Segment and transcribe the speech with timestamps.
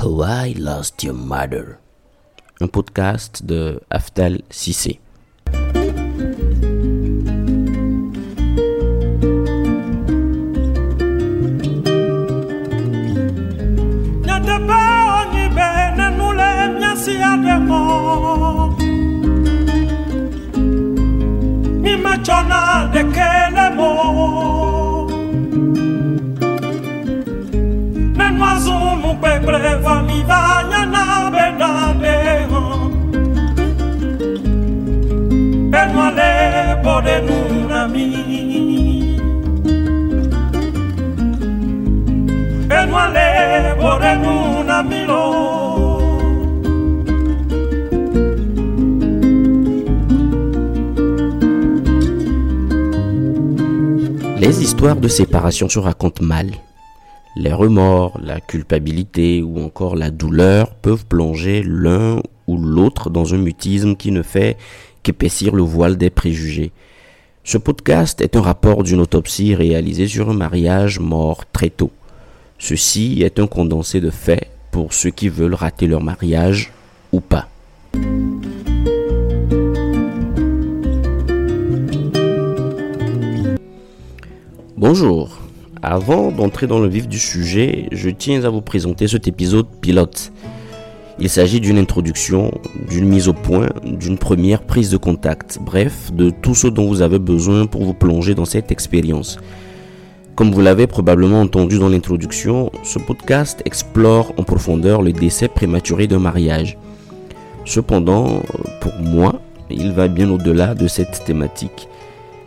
[0.00, 1.78] How I Lost Your Mother,
[2.58, 4.98] un podcast de Aftal Sissé.
[22.22, 24.59] chona de kelemo Nenwazumu
[45.06, 45.50] lo
[54.38, 56.69] Les histoires de séparation se racontent mal.
[57.36, 63.38] Les remords, la culpabilité ou encore la douleur peuvent plonger l'un ou l'autre dans un
[63.38, 64.56] mutisme qui ne fait
[65.04, 66.72] qu'épaissir le voile des préjugés.
[67.44, 71.92] Ce podcast est un rapport d'une autopsie réalisée sur un mariage mort très tôt.
[72.58, 76.72] Ceci est un condensé de faits pour ceux qui veulent rater leur mariage
[77.12, 77.48] ou pas.
[84.76, 85.39] Bonjour.
[85.82, 90.30] Avant d'entrer dans le vif du sujet, je tiens à vous présenter cet épisode pilote.
[91.18, 92.50] Il s'agit d'une introduction,
[92.90, 97.00] d'une mise au point, d'une première prise de contact, bref, de tout ce dont vous
[97.00, 99.38] avez besoin pour vous plonger dans cette expérience.
[100.34, 106.06] Comme vous l'avez probablement entendu dans l'introduction, ce podcast explore en profondeur le décès prématuré
[106.06, 106.76] d'un mariage.
[107.64, 108.42] Cependant,
[108.82, 111.88] pour moi, il va bien au-delà de cette thématique.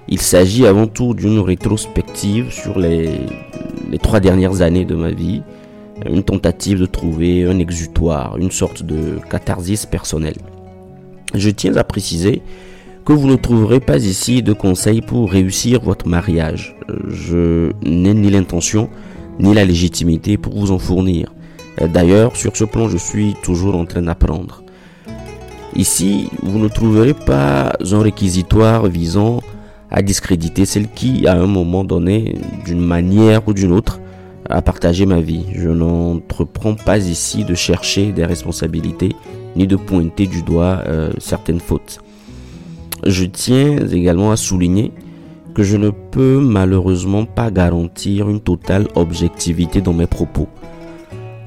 [0.08, 3.20] Il s'agit avant tout d'une rétrospective sur les,
[4.02, 5.42] trois dernières années de ma vie,
[6.10, 10.38] une tentative de trouver un exutoire, une sorte de catharsis personnelle.
[11.34, 12.42] Je tiens à préciser
[13.06, 16.76] que vous ne trouverez pas ici de conseils pour réussir votre mariage.
[17.08, 18.90] Je n'ai ni l'intention
[19.40, 21.34] ni la légitimité pour vous en fournir.
[21.82, 24.64] D'ailleurs, sur ce plan, je suis toujours en train d'apprendre.
[25.76, 29.42] Ici, vous ne trouverez pas un réquisitoire visant
[29.94, 34.02] à discréditer celle qui, à un moment donné, d'une manière ou d'une autre,
[34.50, 35.46] a partagé ma vie.
[35.56, 39.16] Je n'entreprends pas ici de chercher des responsabilités
[39.56, 42.00] ni de pointer du doigt euh, certaines fautes.
[43.06, 44.92] Je tiens également à souligner
[45.54, 50.48] que je ne peux malheureusement pas garantir une totale objectivité dans mes propos.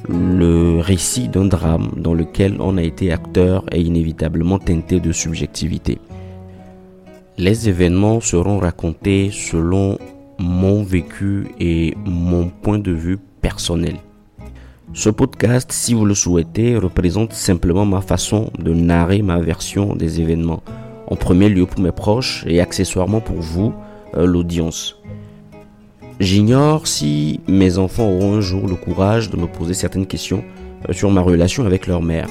[0.08, 5.98] Le récit d'un drame dans lequel on a été acteur est inévitablement teinté de subjectivité.
[7.38, 9.98] Les événements seront racontés selon
[10.38, 13.97] mon vécu et mon point de vue personnel.
[14.94, 20.22] Ce podcast, si vous le souhaitez, représente simplement ma façon de narrer ma version des
[20.22, 20.62] événements.
[21.08, 23.74] En premier lieu pour mes proches et accessoirement pour vous,
[24.14, 25.03] euh, l'audience.
[26.18, 30.42] J'ignore si mes enfants auront un jour le courage de me poser certaines questions
[30.88, 32.28] euh, sur ma relation avec leur mère.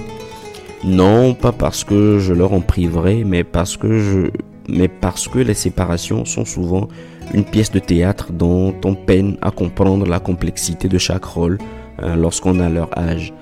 [0.83, 4.31] Non, pas parce que je leur en priverai, mais parce que je
[4.67, 6.87] mais parce que les séparations sont souvent
[7.33, 11.57] une pièce de théâtre dont on peine à comprendre la complexité de chaque rôle
[12.01, 13.33] hein, lorsqu'on a leur âge.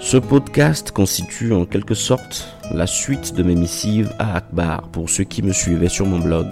[0.00, 5.24] Ce podcast constitue en quelque sorte la suite de mes missives à Akbar pour ceux
[5.24, 6.46] qui me suivaient sur mon blog.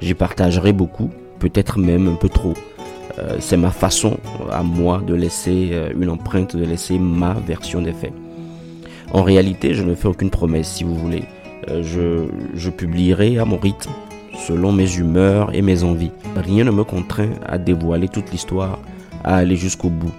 [0.00, 2.54] J'y partagerai beaucoup, peut-être même un peu trop.
[3.18, 4.16] Euh, c'est ma façon
[4.50, 8.12] à moi de laisser euh, une empreinte, de laisser ma version des faits.
[9.12, 11.24] En réalité, je ne fais aucune promesse si vous voulez.
[11.70, 13.90] Euh, je, publierai à mon rythme,
[14.46, 16.12] selon mes humeurs et mes envies.
[16.36, 18.78] Rien ne me contraint à dévoiler toute l'histoire,
[19.24, 20.12] à aller jusqu'au bout.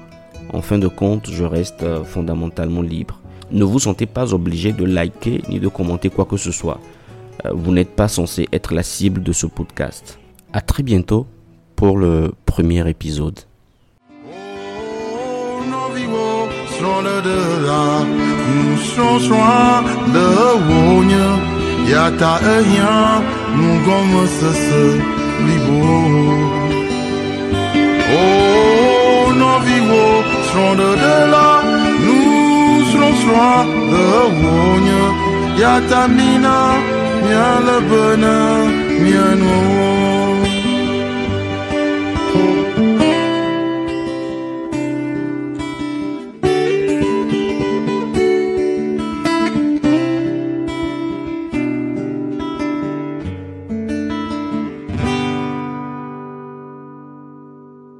[0.51, 3.19] En fin de compte, je reste euh, fondamentalement libre.
[3.51, 6.79] Ne vous sentez pas obligé de liker ni de commenter quoi que ce soit.
[7.45, 10.19] Euh, vous n'êtes pas censé être la cible de ce podcast.
[10.53, 11.27] À très bientôt
[11.75, 13.39] pour le premier épisode.
[21.93, 22.95] yata ehiã
[23.57, 24.83] nugɔmesese
[25.41, 25.79] blibo
[28.19, 30.03] o oh, nɔviwo
[31.01, 31.47] de la
[32.03, 33.53] nusrɔ̃srɔ̃a
[34.03, 34.53] ewo
[34.85, 35.03] nye
[35.61, 36.57] yata mina
[37.21, 38.35] miale be na
[39.01, 39.88] mianowo